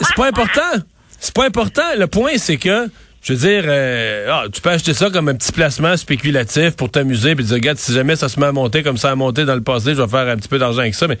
c'est 0.00 0.14
pas 0.14 0.28
important. 0.28 0.82
C'est 1.18 1.34
pas 1.34 1.44
important. 1.44 1.82
Le 1.98 2.06
point, 2.06 2.32
c'est 2.38 2.56
que, 2.56 2.88
je 3.22 3.32
veux 3.34 3.38
dire, 3.38 3.64
euh, 3.66 4.28
ah, 4.30 4.44
tu 4.50 4.60
peux 4.62 4.70
acheter 4.70 4.94
ça 4.94 5.10
comme 5.10 5.28
un 5.28 5.34
petit 5.34 5.52
placement 5.52 5.96
spéculatif 5.96 6.70
pour 6.70 6.90
t'amuser 6.90 7.34
puis 7.34 7.44
dire, 7.44 7.54
regarde, 7.54 7.78
si 7.78 7.92
jamais 7.92 8.16
ça 8.16 8.28
se 8.30 8.40
met 8.40 8.46
à 8.46 8.52
monter 8.52 8.82
comme 8.82 8.96
ça 8.96 9.10
a 9.10 9.14
monté 9.14 9.44
dans 9.44 9.54
le 9.54 9.62
passé, 9.62 9.94
je 9.94 10.00
vais 10.00 10.08
faire 10.08 10.28
un 10.28 10.36
petit 10.36 10.48
peu 10.48 10.58
d'argent 10.58 10.80
avec 10.80 10.94
ça, 10.94 11.06
mais 11.06 11.18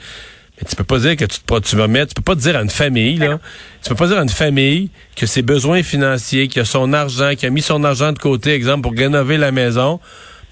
mais 0.58 0.68
tu 0.68 0.74
peux 0.74 0.84
pas 0.84 0.98
dire 0.98 1.16
que 1.16 1.24
tu, 1.24 1.40
te, 1.40 1.58
tu 1.60 1.76
vas 1.76 1.86
mettre, 1.86 2.14
tu 2.14 2.14
peux 2.14 2.22
pas 2.22 2.34
dire 2.34 2.56
à 2.56 2.62
une 2.62 2.70
famille, 2.70 3.16
là, 3.16 3.38
tu 3.82 3.90
peux 3.90 3.94
pas 3.94 4.06
dire 4.06 4.18
à 4.18 4.22
une 4.22 4.28
famille 4.28 4.90
que 5.14 5.26
ses 5.26 5.42
besoins 5.42 5.82
financiers, 5.82 6.48
qu'il 6.48 6.62
a 6.62 6.64
son 6.64 6.92
argent, 6.92 7.34
qu'il 7.34 7.46
a 7.46 7.50
mis 7.50 7.62
son 7.62 7.84
argent 7.84 8.12
de 8.12 8.18
côté, 8.18 8.54
exemple, 8.54 8.82
pour 8.82 8.92
rénover 8.92 9.36
la 9.36 9.52
maison, 9.52 10.00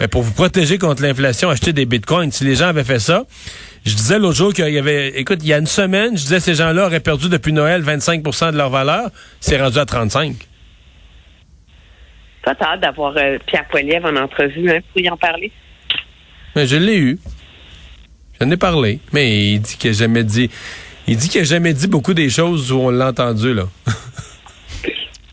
mais 0.01 0.09
pour 0.09 0.23
vous 0.23 0.33
protéger 0.33 0.77
contre 0.77 1.03
l'inflation, 1.03 1.49
acheter 1.49 1.73
des 1.73 1.87
bitcoins. 1.87 2.31
Si 2.33 2.45
les 2.45 2.55
gens 2.55 2.67
avaient 2.67 2.85
fait 2.85 2.99
ça, 2.99 3.25
je 3.87 3.95
disais 3.95 4.19
l'autre 4.19 4.37
jour 4.37 4.53
qu'il 4.53 4.69
y 4.69 4.79
avait, 4.79 5.09
écoute, 5.19 5.39
il 5.43 5.49
y 5.49 5.55
a 5.55 5.59
une 5.59 5.67
semaine, 5.67 6.17
je 6.17 6.23
disais 6.23 6.41
ces 6.41 6.55
gens-là 6.55 6.87
auraient 6.87 7.00
perdu 7.00 7.29
depuis 7.29 7.53
Noël 7.53 7.83
25% 7.83 8.53
de 8.53 8.59
leur 8.59 8.71
valeur. 8.71 9.11
C'est 9.41 9.61
rendu 9.61 9.79
à 9.79 9.87
35. 9.87 10.35
Toi, 12.43 12.55
t'as 12.55 12.73
hâte 12.73 12.81
d'avoir 12.81 13.17
euh, 13.17 13.38
Pierre 13.47 13.67
Poilievre 13.69 14.09
en 14.09 14.17
entrevue, 14.17 14.71
hein, 14.71 14.81
pour 14.93 15.00
y 15.00 15.09
en 15.09 15.17
parler? 15.17 15.50
Mais 16.55 16.67
je 16.67 16.76
l'ai 16.76 16.99
eu. 16.99 17.19
J'en 18.41 18.50
ai 18.50 18.57
parlé, 18.57 19.00
mais 19.12 19.53
il 19.53 19.61
dit 19.61 19.76
qu'il 19.76 19.91
n'a 19.91 19.97
jamais 19.97 20.25
dit. 20.25 20.50
Il 21.07 21.17
dit 21.17 21.29
qu'il 21.29 21.41
n'a 21.41 21.47
jamais 21.47 21.73
dit 21.73 21.87
beaucoup 21.87 22.14
des 22.14 22.31
choses 22.31 22.73
où 22.73 22.79
on 22.79 22.91
l'a 22.91 23.09
entendu, 23.09 23.55
là. 23.55 23.64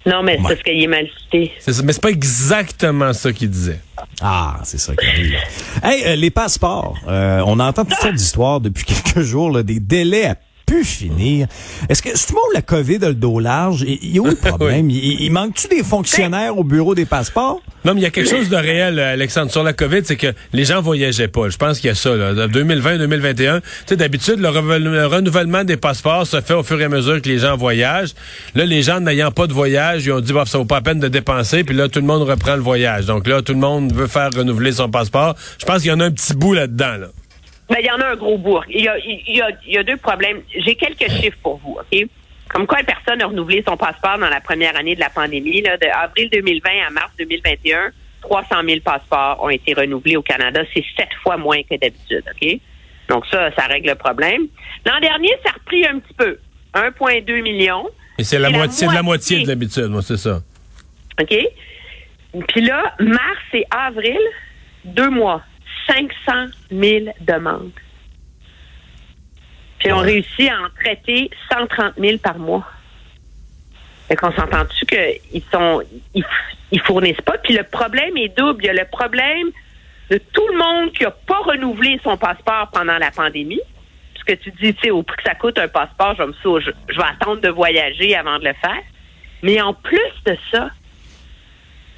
Non, 0.06 0.24
mais 0.24 0.38
c'est 0.38 0.42
parce 0.42 0.64
qu'il 0.64 0.82
est 0.82 0.88
mal 0.88 1.08
cité. 1.24 1.52
mais 1.84 1.94
c'est 1.94 2.02
pas 2.02 2.10
exactement 2.10 3.14
ça 3.14 3.32
qu'il 3.32 3.52
disait. 3.52 3.80
Ah, 4.20 4.60
c'est 4.64 4.80
ça 4.80 4.96
qu'il 4.96 5.30
dit. 5.30 5.36
hey, 5.84 6.04
euh, 6.06 6.16
les 6.16 6.32
passeports. 6.32 6.98
Euh, 7.08 7.44
on 7.46 7.60
entend 7.60 7.86
toutes 7.86 8.00
sortes 8.00 8.16
d'histoires 8.16 8.60
depuis 8.62 8.84
quelques 8.86 9.22
jours, 9.22 9.52
là, 9.52 9.62
des 9.62 9.80
délais 9.80 10.26
à 10.26 10.36
finir. 10.84 11.48
Est-ce 11.90 12.02
que 12.02 12.10
c'est 12.16 12.32
monde 12.34 12.44
la 12.54 12.62
COVID 12.62 13.00
a 13.04 13.10
le 13.10 13.16
dos 13.16 13.40
large? 13.40 13.84
Il 13.88 14.16
y 14.16 14.20
a 14.20 14.22
où 14.22 14.28
le 14.28 14.36
problème? 14.50 14.90
il, 14.90 15.30
manque-tu 15.32 15.68
des 15.68 15.84
fonctionnaires 15.84 16.58
au 16.58 16.64
bureau 16.64 16.96
des 16.96 17.06
passeports? 17.06 17.62
Non, 17.84 17.96
mais 17.96 18.02
il 18.02 18.04
y 18.04 18.08
a 18.08 18.12
quelque 18.12 18.30
chose 18.30 18.48
de 18.50 18.56
réel, 18.56 19.00
Alexandre, 19.00 19.52
sur 19.52 19.64
la 19.64 19.74
COVID, 19.74 20.02
c'est 20.04 20.16
que 20.16 20.28
les 20.54 20.66
gens 20.66 20.82
voyageaient 20.82 21.28
pas. 21.28 21.50
Je 21.50 21.58
pense 21.58 21.80
qu'il 21.80 21.88
y 21.88 21.92
a 21.92 21.96
ça, 21.96 22.16
là. 22.16 22.48
2020-2021. 22.48 23.62
Tu 23.62 23.66
sais, 23.88 23.96
d'habitude, 23.96 24.40
le, 24.40 25.06
renouvellement 25.08 25.64
des 25.64 25.78
passeports 25.78 26.28
se 26.28 26.42
fait 26.42 26.54
au 26.54 26.62
fur 26.62 26.80
et 26.80 26.84
à 26.84 26.90
mesure 26.90 27.20
que 27.22 27.28
les 27.28 27.40
gens 27.40 27.58
voyagent. 27.58 28.14
Là, 28.54 28.66
les 28.66 28.84
gens 28.84 29.00
n'ayant 29.00 29.32
pas 29.32 29.48
de 29.48 29.54
voyage, 29.54 30.06
ils 30.06 30.12
ont 30.12 30.20
dit, 30.20 30.32
bah, 30.32 30.44
ça 30.46 30.60
vaut 30.60 30.66
pas 30.66 30.76
la 30.76 30.82
peine 30.82 31.00
de 31.00 31.08
dépenser, 31.08 31.64
puis 31.64 31.76
là, 31.76 31.90
tout 31.90 32.00
le 32.00 32.06
monde 32.06 32.22
reprend 32.22 32.56
le 32.56 32.62
voyage. 32.62 33.08
Donc 33.08 33.28
là, 33.28 33.42
tout 33.42 33.54
le 33.54 33.60
monde 33.60 33.92
veut 33.94 34.08
faire 34.08 34.30
renouveler 34.36 34.74
son 34.74 34.90
passeport. 34.90 35.36
Je 35.58 35.66
pense 35.66 35.82
qu'il 35.82 35.90
y 35.90 35.94
en 35.94 36.00
a 36.00 36.06
un 36.06 36.12
petit 36.12 36.36
bout 36.36 36.54
là-dedans, 36.54 36.98
là. 36.98 37.08
Mais 37.72 37.78
il 37.82 37.86
y 37.86 37.92
en 37.92 38.00
a 38.02 38.12
un 38.12 38.16
gros 38.16 38.38
bourg. 38.38 38.66
Il 38.70 38.84
y 38.84 38.88
a, 38.88 38.98
il 38.98 39.36
y 39.36 39.42
a, 39.42 39.50
il 39.66 39.74
y 39.74 39.78
a 39.78 39.84
deux 39.84 39.98
problèmes. 39.98 40.42
J'ai 40.54 40.76
quelques 40.76 41.10
chiffres 41.10 41.38
pour 41.42 41.58
vous, 41.58 41.78
OK? 41.80 42.08
Comme 42.50 42.68
quoi, 42.68 42.80
personne 42.86 43.20
n'a 43.20 43.28
renouvelé 43.28 43.64
son 43.66 43.78
passeport 43.78 44.18
dans 44.18 44.28
la 44.28 44.42
première 44.42 44.76
année 44.76 44.94
de 44.94 45.00
la 45.00 45.10
pandémie. 45.10 45.62
Là, 45.62 45.78
de 45.78 45.88
avril 45.88 46.30
2020 46.30 46.70
à 46.86 46.90
mars 46.90 47.12
2021, 47.18 47.92
300 48.22 48.56
000 48.68 48.82
passeports 48.82 49.42
ont 49.42 49.50
été 49.50 49.74
renouvelés 49.74 50.18
au 50.18 50.22
Canada. 50.22 50.62
C'est 50.74 50.84
sept 50.98 51.08
fois 51.24 51.38
moins 51.38 51.62
que 51.64 51.78
d'habitude, 51.78 52.24
OK? 52.28 52.60
Donc 53.08 53.26
ça, 53.28 53.52
ça 53.56 53.68
règle 53.68 53.90
le 53.90 53.96
problème. 53.96 54.48
L'an 54.86 55.00
dernier, 55.00 55.30
ça 55.46 55.52
a 55.52 55.54
repris 55.54 55.88
un 55.88 56.00
petit 56.00 56.14
peu. 56.14 56.38
1,2 56.74 57.42
million. 57.42 57.88
Et 58.18 58.24
c'est 58.26 58.40
la, 58.40 58.50
moitié, 58.50 58.88
de 58.88 58.94
la 58.94 59.04
moitié 59.04 59.44
de 59.44 59.48
l'habitude, 59.48 59.88
moi, 59.88 60.02
c'est 60.02 60.18
ça. 60.18 60.42
OK? 61.22 61.36
Puis 62.48 62.62
là, 62.62 62.96
mars 63.00 63.40
et 63.54 63.66
avril, 63.72 64.20
deux 64.84 65.10
mois. 65.10 65.42
500 65.92 66.52
000 66.72 67.06
demandes. 67.22 67.72
Puis 69.80 69.92
on 69.92 70.00
réussit 70.00 70.50
à 70.50 70.62
en 70.62 70.70
traiter 70.70 71.30
130 71.52 71.94
000 71.98 72.18
par 72.20 72.38
mois. 72.38 72.66
Fait 74.08 74.16
qu'on 74.16 74.32
s'entend-tu 74.32 74.86
qu'ils 74.86 75.44
sont, 75.52 75.82
ils, 76.14 76.24
ils 76.72 76.80
fournissent 76.82 77.22
pas? 77.22 77.38
Puis 77.40 77.56
le 77.56 77.64
problème 77.64 78.16
est 78.18 78.38
double. 78.38 78.64
Il 78.64 78.68
y 78.68 78.70
a 78.70 78.74
le 78.74 78.86
problème 78.86 79.48
de 80.10 80.18
tout 80.18 80.48
le 80.48 80.58
monde 80.58 80.94
qui 80.94 81.06
a 81.06 81.12
pas 81.12 81.40
renouvelé 81.40 82.00
son 82.04 82.18
passeport 82.18 82.70
pendant 82.72 82.98
la 82.98 83.12
pandémie. 83.12 83.62
Parce 84.14 84.26
que 84.26 84.44
tu 84.44 84.52
dis, 84.62 84.74
tu 84.76 84.82
sais, 84.84 84.92
au 84.92 85.02
prix 85.02 85.18
que 85.18 85.24
ça 85.24 85.36
coûte 85.36 85.58
un 85.58 85.68
passeport, 85.68 86.16
je, 86.16 86.24
me 86.24 86.60
je, 86.60 86.72
je 86.90 86.98
vais 86.98 87.08
attendre 87.08 87.42
de 87.42 87.50
voyager 87.50 88.16
avant 88.16 88.38
de 88.38 88.46
le 88.46 88.54
faire. 88.54 88.84
Mais 89.42 89.60
en 89.62 89.74
plus 89.74 90.14
de 90.26 90.38
ça, 90.52 90.70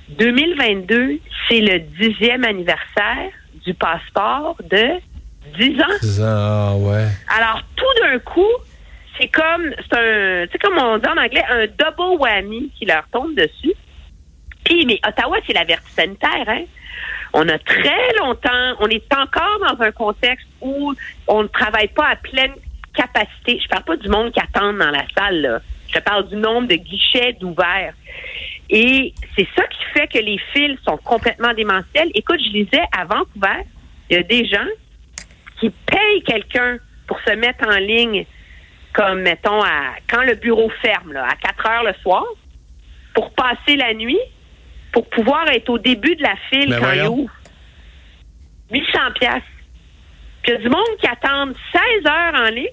2022, 0.10 1.20
c'est 1.50 1.60
le 1.60 1.80
dixième 1.80 2.46
anniversaire 2.46 3.32
du 3.66 3.74
passeport 3.74 4.56
de 4.64 5.00
10 5.58 5.82
ans. 5.82 5.98
10 6.02 6.22
ans, 6.22 6.26
ah 6.26 6.76
ouais. 6.78 7.08
Alors, 7.28 7.62
tout 7.76 8.02
d'un 8.02 8.20
coup, 8.20 8.52
c'est 9.20 9.28
comme, 9.28 9.70
c'est 9.78 9.98
un, 9.98 10.46
tu 10.48 10.52
sais, 10.52 10.58
comme 10.60 10.78
on 10.78 10.98
dit 10.98 11.08
en 11.08 11.18
anglais, 11.18 11.44
un 11.50 11.66
double 11.68 12.20
whammy 12.20 12.72
qui 12.78 12.86
leur 12.86 13.04
tombe 13.12 13.36
dessus. 13.36 13.74
Puis, 14.64 14.86
mais 14.86 15.00
Ottawa, 15.08 15.38
c'est 15.46 15.54
la 15.54 15.66
vertu 15.66 15.90
sanitaire, 15.92 16.46
hein. 16.48 16.64
On 17.34 17.48
a 17.50 17.58
très 17.58 18.14
longtemps, 18.20 18.76
on 18.80 18.88
est 18.88 19.14
encore 19.14 19.60
dans 19.68 19.84
un 19.84 19.92
contexte 19.92 20.48
où 20.62 20.94
on 21.28 21.44
ne 21.44 21.48
travaille 21.48 21.88
pas 21.88 22.10
à 22.10 22.16
pleine 22.16 22.54
capacité. 22.94 23.60
Je 23.60 23.68
parle 23.68 23.84
pas 23.84 23.98
du 23.98 24.08
monde 24.08 24.32
qui 24.32 24.40
attend 24.40 24.72
dans 24.72 24.92
la 24.92 25.04
salle, 25.18 25.42
là. 25.42 25.60
Je 25.88 26.00
parle 26.00 26.28
du 26.28 26.36
nombre 26.36 26.68
de 26.68 26.76
guichets 26.76 27.34
d'ouverts. 27.34 27.94
Et 28.70 29.14
c'est 29.36 29.48
ça 29.56 29.66
qui 29.68 29.84
fait 29.94 30.08
que 30.08 30.20
les 30.20 30.40
fils 30.54 30.80
sont 30.88 30.98
complètement 30.98 31.54
démentiels. 31.54 32.10
Écoute, 32.16 32.40
je 32.40 32.52
lisais 32.52 32.84
à 32.98 33.06
Vancouver, 33.06 33.64
il 34.10 34.18
y 34.18 34.20
a 34.20 34.24
des 34.24 34.46
gens 34.46 34.68
qui 35.60 35.70
payent 35.70 36.24
quelqu'un 36.26 36.78
pour 37.08 37.20
se 37.22 37.32
mettre 37.32 37.68
en 37.68 37.78
ligne, 37.78 38.26
comme 38.94 39.22
mettons 39.22 39.62
à 39.62 39.96
quand 40.10 40.24
le 40.24 40.36
bureau 40.36 40.70
ferme, 40.82 41.14
là, 41.14 41.28
à 41.30 41.36
4 41.36 41.66
heures 41.70 41.84
le 41.84 41.94
soir, 42.02 42.24
pour 43.14 43.34
passer 43.34 43.76
la 43.76 43.94
nuit, 43.94 44.20
pour 44.92 45.08
pouvoir 45.10 45.48
être 45.50 45.70
au 45.70 45.78
début 45.78 46.16
de 46.16 46.24
la 46.24 46.36
file 46.50 46.70
Ben 46.70 46.80
quand 46.80 46.92
il 46.92 47.00
voyons. 47.02 47.14
ouvre. 47.14 47.34
800 48.72 49.00
pièces. 49.20 49.44
Puis 50.42 50.52
il 50.52 50.54
y 50.54 50.56
a 50.56 50.58
du 50.60 50.70
monde 50.70 50.98
qui 51.00 51.08
attend 51.08 51.46
16 51.72 52.06
heures 52.08 52.36
en 52.36 52.50
ligne, 52.50 52.68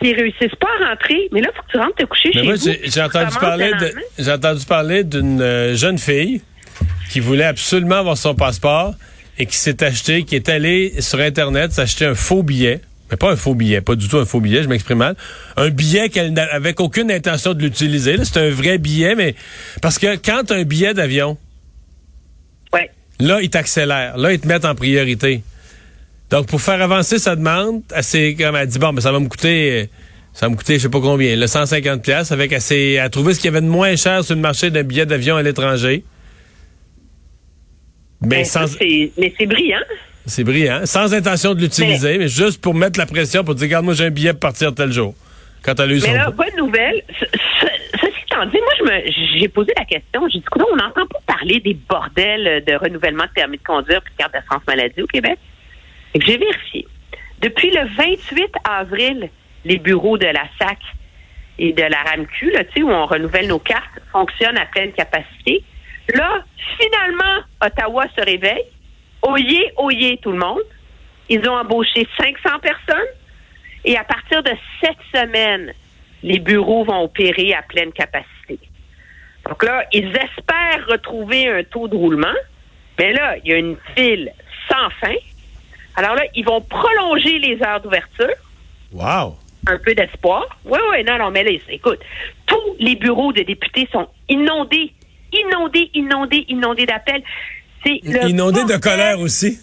qui 0.00 0.12
réussissent 0.14 0.56
pas 0.60 0.68
à 0.82 0.90
rentrer. 0.90 1.28
Mais 1.32 1.40
là, 1.40 1.48
il 1.52 1.56
faut 1.56 1.62
que 1.62 1.70
tu 1.72 1.78
rentres 1.78 1.94
te 1.96 2.04
coucher 2.04 2.30
Mais 2.34 2.40
chez 2.40 2.46
moi, 2.46 2.54
vous. 2.56 2.70
j'ai 2.84 3.02
entendu 3.02 3.36
parler 3.40 3.70
de, 3.80 3.94
j'ai 4.18 4.32
entendu 4.32 4.64
parler 4.64 5.04
d'une 5.04 5.40
euh, 5.40 5.74
jeune 5.74 5.98
fille 5.98 6.40
qui 7.10 7.20
voulait 7.20 7.44
absolument 7.44 7.96
avoir 7.96 8.16
son 8.16 8.34
passeport 8.34 8.94
et 9.38 9.46
qui 9.46 9.56
s'est 9.56 9.82
acheté, 9.84 10.24
qui 10.24 10.34
est 10.36 10.48
allée 10.48 11.00
sur 11.00 11.20
Internet 11.20 11.72
s'acheter 11.72 12.04
un 12.06 12.14
faux 12.14 12.42
billet. 12.42 12.80
Mais 13.10 13.16
pas 13.16 13.30
un 13.32 13.36
faux 13.36 13.54
billet, 13.54 13.80
pas 13.80 13.94
du 13.94 14.06
tout 14.06 14.18
un 14.18 14.26
faux 14.26 14.40
billet, 14.40 14.62
je 14.62 14.68
m'exprime 14.68 14.98
mal. 14.98 15.16
Un 15.56 15.70
billet 15.70 16.10
qu'elle 16.10 16.34
n'a 16.34 16.44
avec 16.52 16.78
aucune 16.80 17.10
intention 17.10 17.54
de 17.54 17.62
l'utiliser. 17.62 18.16
là. 18.18 18.24
C'est 18.26 18.38
un 18.38 18.50
vrai 18.50 18.76
billet, 18.76 19.14
mais 19.14 19.34
parce 19.80 19.98
que 19.98 20.16
quand 20.16 20.42
t'as 20.46 20.56
un 20.56 20.64
billet 20.64 20.92
d'avion, 20.92 21.38
Ouais. 22.72 22.90
là, 23.20 23.40
ils 23.40 23.48
t'accélèrent. 23.48 24.18
Là, 24.18 24.32
ils 24.32 24.40
te 24.40 24.46
mettent 24.46 24.66
en 24.66 24.74
priorité. 24.74 25.42
Donc, 26.30 26.46
pour 26.46 26.60
faire 26.60 26.80
avancer 26.82 27.18
sa 27.18 27.36
demande, 27.36 27.82
elle, 27.94 28.36
comme 28.36 28.56
elle 28.56 28.66
dit, 28.66 28.78
bon, 28.78 28.92
mais 28.92 29.00
ça 29.00 29.12
va 29.12 29.18
me 29.20 29.28
coûter, 29.28 29.88
ça 30.34 30.46
va 30.46 30.50
me 30.50 30.56
coûter, 30.56 30.74
je 30.74 30.80
sais 30.82 30.88
pas 30.90 31.00
combien, 31.00 31.34
le 31.36 31.46
150 31.46 32.02
pièces 32.02 32.32
avec 32.32 32.52
assez, 32.52 32.98
à 32.98 33.08
trouver 33.08 33.32
ce 33.34 33.40
qu'il 33.40 33.46
y 33.50 33.56
avait 33.56 33.64
de 33.64 33.70
moins 33.70 33.96
cher 33.96 34.22
sur 34.24 34.34
le 34.34 34.40
marché 34.42 34.70
d'un 34.70 34.82
billet 34.82 35.06
d'avion 35.06 35.36
à 35.36 35.42
l'étranger. 35.42 36.04
Mais 38.20 38.28
Ben, 38.28 38.44
sans, 38.44 38.66
ça, 38.66 38.76
c'est- 38.78 39.12
mais 39.16 39.32
c'est 39.38 39.46
brillant. 39.46 39.78
c'est 40.26 40.44
brillant, 40.44 40.80
sans 40.84 41.14
intention 41.14 41.54
de 41.54 41.60
l'utiliser, 41.60 42.18
mais, 42.18 42.28
juste 42.28 42.60
pour 42.60 42.74
mettre 42.74 42.98
la 42.98 43.06
pression 43.06 43.44
pour 43.44 43.54
dire, 43.54 43.66
regarde, 43.66 43.84
moi, 43.84 43.94
j'ai 43.94 44.04
un 44.06 44.10
billet 44.10 44.32
pour 44.32 44.40
partir 44.40 44.74
tel 44.74 44.92
jour. 44.92 45.14
Quand 45.62 45.78
elle 45.80 45.90
a 45.90 45.94
eu 45.94 46.00
Mais 46.02 46.14
là, 46.14 46.30
bonne 46.30 46.56
nouvelle. 46.56 47.02
Ce- 47.18 47.24
ce- 47.24 47.68
Ceci 48.00 48.12
étant 48.30 48.44
dit, 48.46 48.58
moi, 48.58 48.72
je 48.78 48.84
me, 48.84 49.38
j'ai 49.40 49.48
posé 49.48 49.72
la 49.76 49.84
question. 49.84 50.20
J'ai 50.32 50.38
dit, 50.40 50.44
on 50.54 50.76
n'entend 50.76 51.06
pas 51.06 51.34
parler 51.34 51.58
des 51.60 51.74
bordels 51.88 52.62
de 52.66 52.74
renouvellement 52.74 53.24
de 53.24 53.30
permis 53.34 53.56
de 53.56 53.62
conduire 53.62 54.00
et 54.06 54.10
de 54.10 54.16
carte 54.18 54.32
d'assurance 54.34 54.62
maladie 54.68 55.02
au 55.02 55.06
Québec. 55.06 55.38
J'ai 56.14 56.38
vérifié. 56.38 56.86
Depuis 57.40 57.70
le 57.70 57.86
28 57.96 58.54
avril, 58.64 59.30
les 59.64 59.78
bureaux 59.78 60.18
de 60.18 60.26
la 60.26 60.44
SAC 60.58 60.78
et 61.58 61.72
de 61.72 61.82
la 61.82 62.02
RAMQ, 62.02 62.50
là, 62.50 62.62
où 62.78 62.90
on 62.90 63.06
renouvelle 63.06 63.48
nos 63.48 63.58
cartes, 63.58 64.00
fonctionnent 64.12 64.58
à 64.58 64.66
pleine 64.66 64.92
capacité. 64.92 65.62
Là, 66.14 66.44
finalement, 66.80 67.44
Ottawa 67.62 68.06
se 68.16 68.24
réveille. 68.24 68.64
Oyez, 69.22 69.72
oyez 69.76 70.18
tout 70.18 70.32
le 70.32 70.38
monde. 70.38 70.62
Ils 71.28 71.46
ont 71.48 71.56
embauché 71.56 72.06
500 72.16 72.58
personnes. 72.60 73.08
Et 73.84 73.96
à 73.96 74.04
partir 74.04 74.42
de 74.42 74.52
cette 74.80 74.98
semaine, 75.14 75.72
les 76.22 76.38
bureaux 76.38 76.84
vont 76.84 77.02
opérer 77.04 77.54
à 77.54 77.62
pleine 77.62 77.92
capacité. 77.92 78.58
Donc 79.48 79.62
là, 79.62 79.84
ils 79.92 80.08
espèrent 80.08 80.86
retrouver 80.88 81.48
un 81.48 81.64
taux 81.64 81.88
de 81.88 81.96
roulement. 81.96 82.34
Mais 82.98 83.12
là, 83.12 83.36
il 83.44 83.50
y 83.50 83.54
a 83.54 83.58
une 83.58 83.76
file 83.96 84.32
sans 84.68 84.90
fin. 85.00 85.14
Alors 85.98 86.14
là, 86.14 86.22
ils 86.36 86.44
vont 86.44 86.60
prolonger 86.60 87.40
les 87.40 87.60
heures 87.60 87.80
d'ouverture. 87.80 88.32
Wow! 88.92 89.36
Un 89.66 89.78
peu 89.78 89.96
d'espoir. 89.96 90.46
Oui, 90.64 90.78
oui, 90.92 91.02
non, 91.02 91.18
non, 91.18 91.32
mais 91.32 91.42
là, 91.42 91.50
écoute, 91.70 91.98
tous 92.46 92.76
les 92.78 92.94
bureaux 92.94 93.32
de 93.32 93.42
députés 93.42 93.88
sont 93.90 94.08
inondés, 94.28 94.92
inondés, 95.32 95.90
inondés, 95.94 96.44
inondés 96.48 96.86
d'appels. 96.86 97.24
C'est 97.84 97.98
le 98.04 98.28
Inondé 98.28 98.62
de 98.62 98.76
colère 98.76 99.18
aussi. 99.18 99.58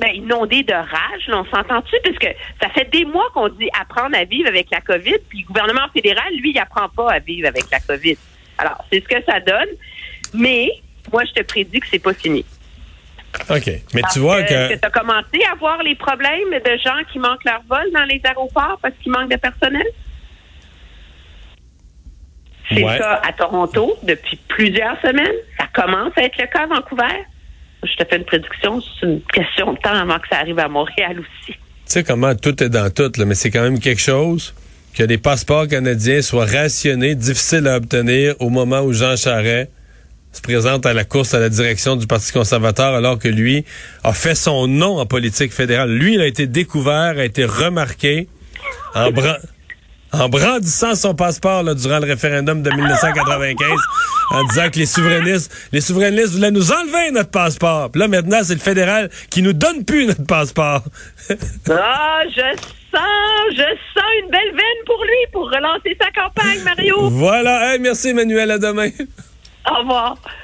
Ben, 0.00 0.08
inondé 0.14 0.62
de 0.62 0.72
rage, 0.72 1.26
là, 1.26 1.42
on 1.42 1.44
s'entend-tu? 1.54 1.96
Puisque 2.02 2.34
ça 2.62 2.70
fait 2.70 2.88
des 2.90 3.04
mois 3.04 3.28
qu'on 3.34 3.50
dit 3.50 3.68
apprendre 3.78 4.16
à 4.16 4.24
vivre 4.24 4.48
avec 4.48 4.68
la 4.70 4.80
COVID, 4.80 5.18
puis 5.28 5.40
le 5.40 5.46
gouvernement 5.48 5.88
fédéral, 5.92 6.32
lui, 6.40 6.52
il 6.52 6.58
apprend 6.58 6.88
pas 6.88 7.12
à 7.12 7.18
vivre 7.18 7.46
avec 7.46 7.64
la 7.70 7.80
COVID. 7.80 8.16
Alors, 8.56 8.82
c'est 8.90 9.02
ce 9.02 9.08
que 9.08 9.22
ça 9.24 9.38
donne. 9.40 9.68
Mais, 10.32 10.70
moi, 11.12 11.24
je 11.26 11.32
te 11.32 11.42
prédis 11.42 11.80
que 11.80 11.86
c'est 11.90 11.98
pas 11.98 12.14
fini. 12.14 12.42
OK. 13.50 13.66
Mais 13.94 14.00
Parce 14.02 14.14
tu 14.14 14.20
vois 14.20 14.42
que, 14.42 14.74
que... 14.74 14.78
tu 14.78 14.86
as 14.86 14.90
commencé 14.90 15.40
à 15.50 15.54
voir 15.56 15.82
les 15.82 15.94
problèmes 15.94 16.50
de 16.50 16.76
gens 16.84 17.02
qui 17.12 17.18
manquent 17.18 17.44
leur 17.44 17.62
vol 17.68 17.86
dans 17.94 18.04
les 18.04 18.20
aéroports 18.24 18.78
parce 18.82 18.94
qu'il 19.02 19.12
manque 19.12 19.30
de 19.30 19.36
personnel? 19.36 19.86
C'est 22.70 22.82
Ouais. 22.84 22.98
ça 22.98 23.20
à 23.26 23.32
Toronto 23.32 23.96
depuis 24.02 24.38
plusieurs 24.48 25.00
semaines. 25.00 25.32
Ça 25.58 25.66
commence 25.72 26.12
à 26.16 26.22
être 26.24 26.36
le 26.38 26.46
cas 26.46 26.64
à 26.64 26.66
Vancouver. 26.66 27.24
Je 27.82 27.94
te 27.94 28.04
fais 28.08 28.16
une 28.16 28.24
prédiction, 28.24 28.80
c'est 28.80 29.06
une 29.06 29.20
question 29.32 29.72
de 29.72 29.78
temps 29.78 29.94
avant 29.94 30.18
que 30.18 30.28
ça 30.28 30.38
arrive 30.40 30.58
à 30.58 30.68
Montréal 30.68 31.20
aussi. 31.20 31.52
Tu 31.52 31.58
sais 31.86 32.04
comment 32.04 32.34
tout 32.34 32.62
est 32.62 32.68
dans 32.68 32.90
tout, 32.92 33.10
là, 33.16 33.24
mais 33.24 33.34
c'est 33.34 33.50
quand 33.50 33.62
même 33.62 33.78
quelque 33.78 34.00
chose 34.00 34.52
que 34.94 35.02
les 35.04 35.16
passeports 35.16 35.68
canadiens 35.68 36.20
soient 36.20 36.44
rationnés, 36.44 37.14
difficiles 37.14 37.66
à 37.68 37.76
obtenir 37.76 38.34
au 38.40 38.50
moment 38.50 38.80
où 38.80 38.92
Jean 38.92 39.16
Charest 39.16 39.70
se 40.32 40.40
présente 40.42 40.86
à 40.86 40.92
la 40.94 41.04
course 41.04 41.34
à 41.34 41.40
la 41.40 41.48
direction 41.48 41.96
du 41.96 42.06
Parti 42.06 42.32
conservateur 42.32 42.94
alors 42.94 43.18
que 43.18 43.28
lui 43.28 43.64
a 44.04 44.12
fait 44.12 44.34
son 44.34 44.66
nom 44.68 44.98
en 44.98 45.06
politique 45.06 45.52
fédérale. 45.52 45.90
Lui, 45.90 46.14
il 46.14 46.20
a 46.20 46.26
été 46.26 46.46
découvert, 46.46 47.18
a 47.18 47.24
été 47.24 47.44
remarqué 47.44 48.28
en, 48.94 49.10
bran- 49.10 49.36
en 50.12 50.28
brandissant 50.28 50.94
son 50.94 51.14
passeport 51.14 51.62
là, 51.62 51.74
durant 51.74 51.98
le 51.98 52.06
référendum 52.06 52.62
de 52.62 52.70
1995 52.70 53.68
en 54.30 54.44
disant 54.44 54.68
que 54.70 54.78
les 54.78 54.86
souverainistes, 54.86 55.50
les 55.72 55.80
souverainistes 55.80 56.34
voulaient 56.34 56.50
nous 56.50 56.70
enlever 56.72 57.10
notre 57.12 57.30
passeport. 57.30 57.90
Puis 57.90 58.00
là, 58.00 58.08
maintenant, 58.08 58.40
c'est 58.42 58.54
le 58.54 58.60
fédéral 58.60 59.08
qui 59.30 59.40
nous 59.42 59.54
donne 59.54 59.84
plus 59.84 60.06
notre 60.06 60.26
passeport. 60.26 60.82
Ah, 61.70 62.20
je 62.26 62.40
sens, 62.96 63.50
je 63.52 63.62
sens 63.94 64.04
une 64.24 64.30
belle 64.30 64.50
veine 64.52 64.84
pour 64.86 65.02
lui 65.04 65.26
pour 65.32 65.44
relancer 65.50 65.94
sa 66.00 66.10
campagne, 66.10 66.62
Mario. 66.64 67.10
Voilà. 67.10 67.72
Hey, 67.74 67.80
merci 67.80 68.08
Emmanuel. 68.08 68.50
À 68.50 68.58
demain. 68.58 68.88
Au 69.70 69.74
revoir. 69.80 70.18